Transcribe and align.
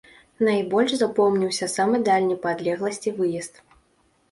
Найбольш 0.45 0.91
запоўніўся 1.01 1.69
самы 1.75 2.01
дальні 2.09 2.39
па 2.47 2.53
адлегласці 2.55 3.15
выезд. 3.21 3.63